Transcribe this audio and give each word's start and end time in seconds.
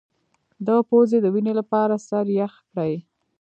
د 0.65 0.67
پوزې 0.89 1.17
د 1.21 1.25
وینې 1.33 1.53
لپاره 1.59 1.93
سر 2.07 2.25
یخ 2.39 2.53
کړئ 2.69 2.93